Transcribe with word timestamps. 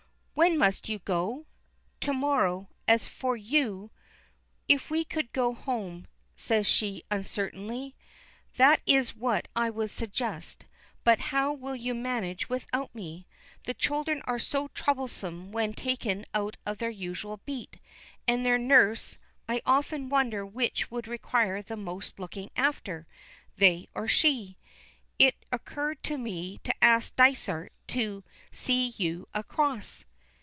"When, 0.33 0.57
must 0.57 0.89
you 0.89 0.97
go?" 0.97 1.45
"To 1.99 2.13
morrow. 2.13 2.69
As 2.87 3.07
for 3.07 3.37
you" 3.37 3.91
"If 4.75 4.89
we 4.89 5.05
could 5.05 5.31
go 5.33 5.53
home," 5.53 6.07
says 6.35 6.65
she 6.65 7.03
uncertainly. 7.11 7.95
"That 8.57 8.81
is 8.87 9.15
what 9.15 9.47
I 9.55 9.69
would 9.69 9.91
suggest, 9.91 10.65
but 11.03 11.19
how 11.19 11.53
will 11.53 11.75
you 11.75 11.93
manage 11.93 12.49
without 12.49 12.95
me? 12.95 13.27
The 13.65 13.75
children 13.75 14.23
are 14.25 14.39
so 14.39 14.69
troublesome 14.69 15.51
when 15.51 15.73
taken 15.75 16.25
out 16.33 16.57
of 16.65 16.79
their 16.79 16.89
usual 16.89 17.39
beat, 17.45 17.77
and 18.27 18.43
their 18.43 18.57
nurse 18.57 19.19
I 19.47 19.61
often 19.63 20.09
wonder 20.09 20.43
which 20.43 20.89
would 20.89 21.07
require 21.07 21.61
the 21.61 21.77
most 21.77 22.19
looking 22.19 22.49
after, 22.55 23.05
they 23.57 23.89
or 23.93 24.07
she? 24.07 24.57
It 25.19 25.35
occurred 25.51 26.01
to 26.03 26.17
me 26.17 26.57
to 26.63 26.73
ask 26.83 27.15
Dysart 27.15 27.71
to 27.89 28.23
see 28.51 28.87
you 28.97 29.27
across." 29.35 30.03